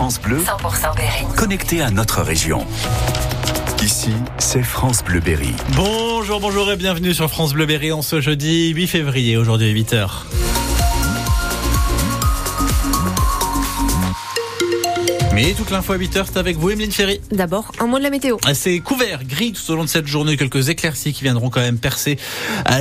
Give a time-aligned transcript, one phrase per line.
[0.00, 1.26] France Bleu, 100% Berry.
[1.36, 2.66] connecté à notre région.
[3.82, 5.52] Ici, c'est France Bleu Berry.
[5.76, 9.74] Bonjour, bonjour et bienvenue sur France Bleu Berry en ce jeudi 8 février, aujourd'hui à
[9.74, 10.49] 8h.
[15.42, 17.18] Mais toute l'info à 8h, c'est avec vous, Emeline Ferry.
[17.30, 18.36] D'abord, un mot de la météo.
[18.52, 20.36] C'est couvert, gris tout au long de cette journée.
[20.36, 22.18] Quelques éclaircies qui viendront quand même percer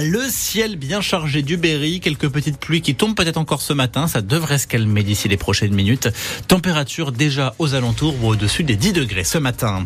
[0.02, 2.02] le ciel bien chargé du Berry.
[2.02, 4.10] Quelques petites pluies qui tombent peut-être encore ce matin.
[4.10, 6.10] Ça devrait se calmer d'ici les prochaines minutes.
[6.50, 9.86] Température déjà aux alentours ou au-dessus des 10 degrés ce matin.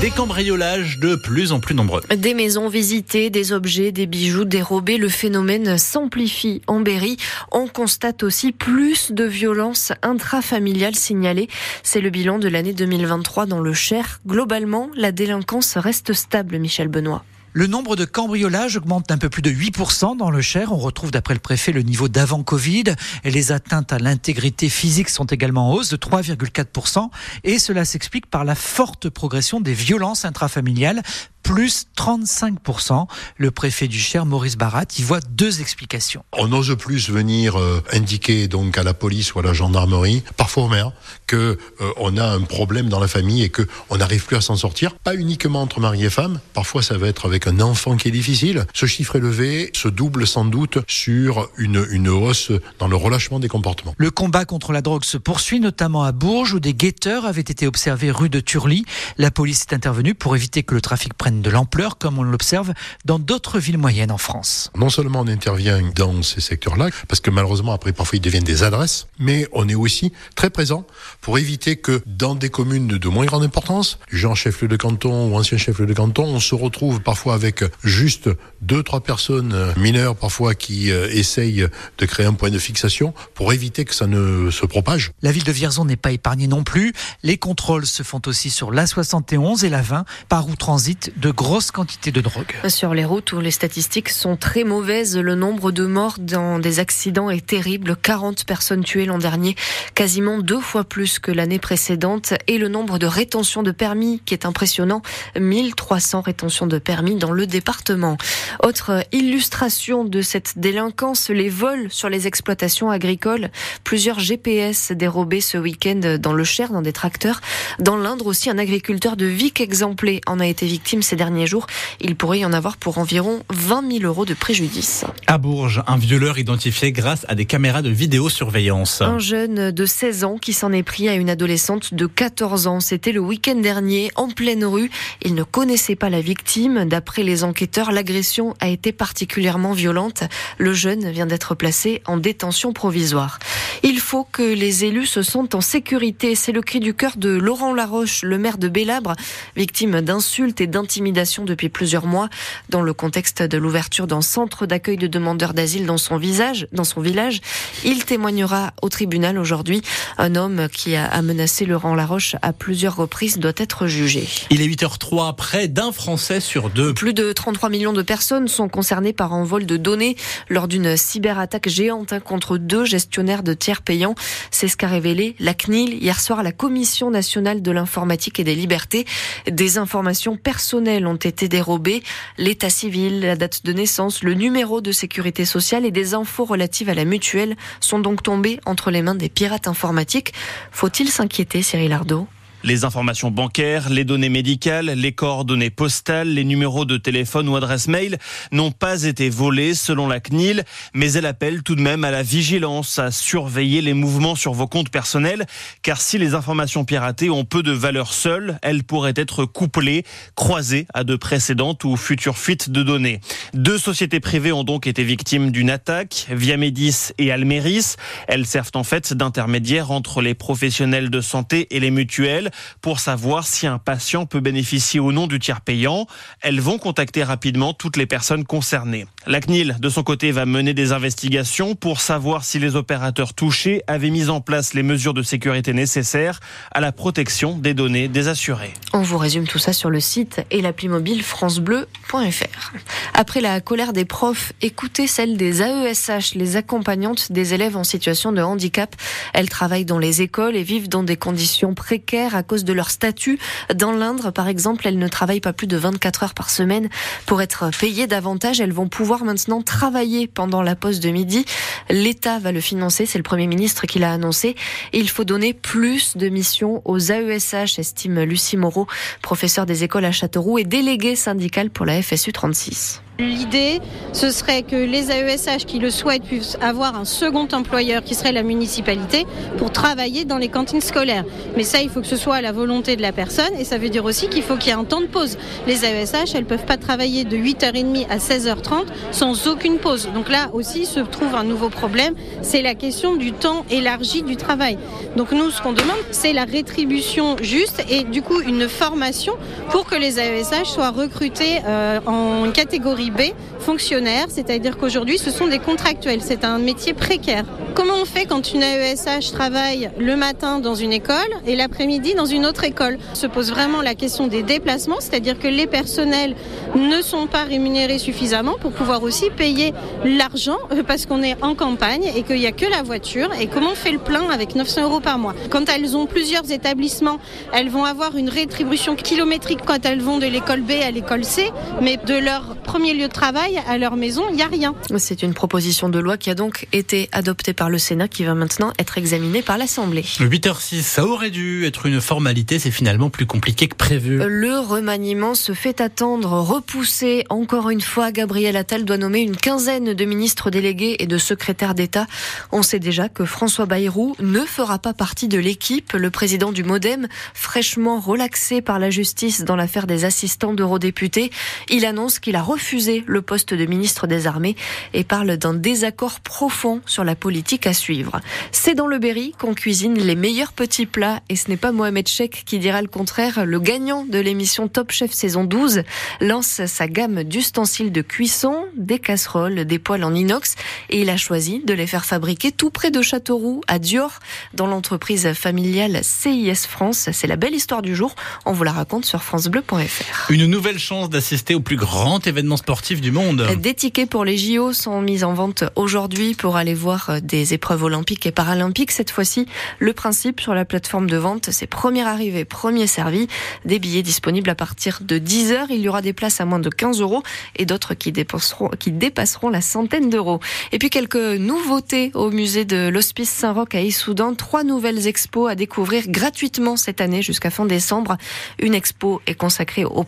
[0.00, 2.02] Des cambriolages de plus en plus nombreux.
[2.14, 7.16] Des maisons visitées, des objets, des bijoux dérobés, le phénomène s'amplifie en Berry.
[7.52, 11.48] On constate aussi plus de violences intrafamiliales signalées.
[11.82, 14.20] C'est le bilan de l'année 2023 dans le Cher.
[14.26, 17.24] Globalement, la délinquance reste stable, Michel Benoît.
[17.56, 20.72] Le nombre de cambriolages augmente d'un peu plus de 8% dans le Cher.
[20.72, 22.96] On retrouve d'après le préfet le niveau d'avant Covid.
[23.22, 27.10] Les atteintes à l'intégrité physique sont également en hausse de 3,4%.
[27.44, 31.04] Et cela s'explique par la forte progression des violences intrafamiliales
[31.44, 33.06] plus 35%.
[33.36, 36.24] Le préfet du Cher, Maurice Barat, y voit deux explications.
[36.32, 40.64] On n'ose plus venir euh, indiquer donc à la police ou à la gendarmerie, parfois
[40.64, 40.90] au maire,
[41.28, 44.40] que euh, on a un problème dans la famille et que on n'arrive plus à
[44.40, 44.96] s'en sortir.
[45.04, 46.40] Pas uniquement entre mari et femme.
[46.54, 48.66] Parfois, ça va être avec un enfant qui est difficile.
[48.74, 53.48] Ce chiffre élevé se double sans doute sur une, une hausse dans le relâchement des
[53.48, 53.94] comportements.
[53.98, 57.66] Le combat contre la drogue se poursuit, notamment à Bourges, où des guetteurs avaient été
[57.66, 58.86] observés rue de Turly.
[59.18, 62.72] La police est intervenue pour éviter que le trafic prenne de l'ampleur comme on l'observe
[63.04, 64.70] dans d'autres villes moyennes en France.
[64.76, 68.62] Non seulement on intervient dans ces secteurs-là, parce que malheureusement après parfois ils deviennent des
[68.62, 70.86] adresses, mais on est aussi très présent
[71.20, 75.36] pour éviter que dans des communes de moins grande importance, gens chef-lieu de canton ou
[75.36, 78.28] ancien chef-lieu de canton, on se retrouve parfois avec juste
[78.62, 81.68] deux, trois personnes mineures parfois qui euh, essayent
[81.98, 85.12] de créer un point de fixation pour éviter que ça ne se propage.
[85.22, 86.92] La ville de Vierzon n'est pas épargnée non plus.
[87.22, 91.70] Les contrôles se font aussi sur l'A71 et la 20 par où transitent de grosses
[91.70, 92.52] quantités de drogue.
[92.68, 96.80] Sur les routes où les statistiques sont très mauvaises, le nombre de morts dans des
[96.80, 97.96] accidents est terrible.
[97.96, 99.56] 40 personnes tuées l'an dernier,
[99.94, 102.34] quasiment deux fois plus que l'année précédente.
[102.46, 105.00] Et le nombre de rétentions de permis qui est impressionnant,
[105.40, 108.18] 1300 rétentions de permis dans le département.
[108.62, 113.48] Autre illustration de cette délinquance, les vols sur les exploitations agricoles.
[113.82, 117.40] Plusieurs GPS dérobés ce week-end dans le Cher, dans des tracteurs.
[117.78, 121.68] Dans l'Indre aussi, un agriculteur de Vic exemplé en a été victime ces derniers jours.
[122.00, 125.04] Il pourrait y en avoir pour environ 20 000 euros de préjudice.
[125.28, 129.00] À Bourges, un violeur identifié grâce à des caméras de vidéosurveillance.
[129.00, 132.80] Un jeune de 16 ans qui s'en est pris à une adolescente de 14 ans.
[132.80, 134.90] C'était le week-end dernier, en pleine rue.
[135.22, 136.84] Il ne connaissait pas la victime.
[136.84, 140.24] D'après les enquêteurs, l'agression a été particulièrement violente.
[140.58, 143.38] Le jeune vient d'être placé en détention provisoire.
[143.84, 146.34] Il faut que les élus se sentent en sécurité.
[146.34, 149.14] C'est le cri du cœur de Laurent Laroche, le maire de Bélabre,
[149.54, 150.66] victime d'insultes et
[151.00, 152.28] depuis plusieurs mois.
[152.68, 156.84] Dans le contexte de l'ouverture d'un centre d'accueil de demandeurs d'asile dans son visage, dans
[156.84, 157.40] son village,
[157.84, 159.82] il témoignera au tribunal aujourd'hui.
[160.18, 164.28] Un homme qui a menacé Laurent Laroche à plusieurs reprises doit être jugé.
[164.50, 166.94] Il est 8h03, près d'un Français sur deux.
[166.94, 170.16] Plus de 33 millions de personnes sont concernées par un vol de données
[170.48, 174.14] lors d'une cyberattaque géante contre deux gestionnaires de tiers payants.
[174.50, 178.44] C'est ce qu'a révélé la CNIL hier soir à la Commission nationale de l'informatique et
[178.44, 179.06] des libertés.
[179.50, 182.02] Des informations personnelles ont été dérobées,
[182.38, 186.88] l'état civil, la date de naissance, le numéro de sécurité sociale et des infos relatives
[186.88, 190.32] à la mutuelle sont donc tombées entre les mains des pirates informatiques.
[190.70, 192.26] Faut-il s'inquiéter, Cyril Ardo?
[192.64, 197.88] Les informations bancaires, les données médicales, les coordonnées postales, les numéros de téléphone ou adresse
[197.88, 198.18] mail
[198.52, 200.64] n'ont pas été volés selon la CNIL,
[200.94, 204.66] mais elle appelle tout de même à la vigilance, à surveiller les mouvements sur vos
[204.66, 205.46] comptes personnels,
[205.82, 210.04] car si les informations piratées ont peu de valeur seule, elles pourraient être couplées,
[210.34, 213.20] croisées à de précédentes ou futures fuites de données.
[213.52, 217.96] Deux sociétés privées ont donc été victimes d'une attaque, Viamedis et Almeris.
[218.26, 223.46] Elles servent en fait d'intermédiaires entre les professionnels de santé et les mutuelles pour savoir
[223.46, 226.06] si un patient peut bénéficier ou non du tiers payant.
[226.40, 229.06] Elles vont contacter rapidement toutes les personnes concernées.
[229.26, 233.82] La CNIL, de son côté, va mener des investigations pour savoir si les opérateurs touchés
[233.86, 236.40] avaient mis en place les mesures de sécurité nécessaires
[236.72, 238.74] à la protection des données des assurés.
[238.92, 242.72] On vous résume tout ça sur le site et l'appli mobile francebleu.fr.
[243.14, 248.32] Après la colère des profs, écoutez celle des AESH, les accompagnantes des élèves en situation
[248.32, 248.94] de handicap.
[249.32, 253.38] Elles travaillent dans les écoles et vivent dans des conditions précaires cause de leur statut.
[253.74, 256.88] Dans l'Indre, par exemple, elles ne travaillent pas plus de 24 heures par semaine
[257.26, 258.60] pour être payées davantage.
[258.60, 261.44] Elles vont pouvoir maintenant travailler pendant la pause de midi.
[261.90, 264.54] L'État va le financer, c'est le Premier ministre qui l'a annoncé.
[264.92, 268.86] Il faut donner plus de missions aux AESH, estime Lucie Moreau,
[269.22, 273.03] professeure des écoles à Châteauroux et déléguée syndicale pour la FSU 36.
[273.20, 273.80] L'idée,
[274.12, 278.32] ce serait que les AESH qui le souhaitent puissent avoir un second employeur qui serait
[278.32, 279.24] la municipalité
[279.56, 281.24] pour travailler dans les cantines scolaires.
[281.56, 283.78] Mais ça, il faut que ce soit à la volonté de la personne et ça
[283.78, 285.38] veut dire aussi qu'il faut qu'il y ait un temps de pause.
[285.68, 290.08] Les AESH, elles peuvent pas travailler de 8h30 à 16h30 sans aucune pause.
[290.12, 294.34] Donc là aussi se trouve un nouveau problème, c'est la question du temps élargi du
[294.34, 294.76] travail.
[295.14, 299.34] Donc nous, ce qu'on demande, c'est la rétribution juste et du coup une formation
[299.70, 303.20] pour que les AESH soient recrutés euh, en catégorie B,
[303.58, 307.44] fonctionnaires, c'est-à-dire qu'aujourd'hui ce sont des contractuels, c'est un métier précaire.
[307.74, 311.16] Comment on fait quand une AESH travaille le matin dans une école
[311.46, 312.98] et l'après-midi dans une autre école?
[313.14, 316.36] Se pose vraiment la question des déplacements, c'est-à-dire que les personnels
[316.76, 319.72] ne sont pas rémunérés suffisamment pour pouvoir aussi payer
[320.04, 323.28] l'argent euh, parce qu'on est en campagne et qu'il n'y a que la voiture.
[323.40, 325.34] Et comment on fait le plein avec 900 euros par mois?
[325.50, 327.18] Quand elles ont plusieurs établissements,
[327.52, 331.50] elles vont avoir une rétribution kilométrique quand elles vont de l'école B à l'école C,
[331.80, 334.74] mais de leur premier lieu de travail à leur maison, il n'y a rien.
[334.96, 338.34] C'est une proposition de loi qui a donc été adoptée par le Sénat qui va
[338.34, 340.02] maintenant être examinée par l'Assemblée.
[340.02, 344.20] 8h06, ça aurait dû être une formalité, c'est finalement plus compliqué que prévu.
[344.26, 348.12] Le remaniement se fait attendre, repoussé encore une fois.
[348.12, 352.06] Gabriel Attal doit nommer une quinzaine de ministres délégués et de secrétaires d'État.
[352.52, 355.92] On sait déjà que François Bayrou ne fera pas partie de l'équipe.
[355.94, 361.30] Le président du Modem, fraîchement relaxé par la justice dans l'affaire des assistants d'eurodéputés,
[361.68, 364.56] il annonce qu'il a refusé le poste de ministre des Armées
[364.92, 368.20] et parle d'un désaccord profond sur la politique à suivre.
[368.52, 372.06] C'est dans le Berry qu'on cuisine les meilleurs petits plats et ce n'est pas Mohamed
[372.06, 373.46] Cheikh qui dira le contraire.
[373.46, 375.82] Le gagnant de l'émission Top Chef saison 12
[376.20, 380.56] lance sa gamme d'ustensiles de cuisson, des casseroles, des poêles en inox
[380.90, 384.20] et il a choisi de les faire fabriquer tout près de Châteauroux, à Dior,
[384.52, 387.08] dans l'entreprise familiale CIS France.
[387.12, 388.14] C'est la belle histoire du jour.
[388.44, 390.30] On vous la raconte sur francebleu.fr.
[390.30, 392.73] Une nouvelle chance d'assister au plus grand événement sportif
[393.10, 393.46] monde.
[393.58, 397.84] Des tickets pour les JO sont mis en vente aujourd'hui pour aller voir des épreuves
[397.84, 398.90] olympiques et paralympiques.
[398.90, 399.46] Cette fois-ci,
[399.78, 403.28] le principe sur la plateforme de vente, c'est premier arrivé, premier servi.
[403.64, 405.70] Des billets disponibles à partir de 10 heures.
[405.70, 407.22] Il y aura des places à moins de 15 euros
[407.56, 410.40] et d'autres qui dépasseront la centaine d'euros.
[410.72, 414.34] Et puis quelques nouveautés au musée de l'Hospice Saint-Roch à Issoudun.
[414.34, 418.16] Trois nouvelles expos à découvrir gratuitement cette année jusqu'à fin décembre.
[418.58, 420.04] Une expo est consacrée au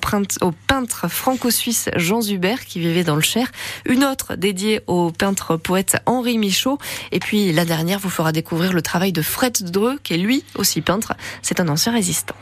[0.67, 3.51] peintre franco-suisse Jean Zuber qui vivait dans le Cher.
[3.85, 6.79] Une autre dédiée au peintre poète Henri Michaud.
[7.13, 10.45] Et puis la dernière vous fera découvrir le travail de Fred Dreux qui est lui
[10.55, 11.15] aussi peintre.
[11.43, 12.37] C'est un ancien résistant.